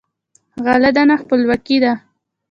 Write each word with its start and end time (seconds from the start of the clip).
غله 0.63 0.89
دانه 0.95 1.15
خپلواکي 1.23 1.77
ده. 1.83 1.93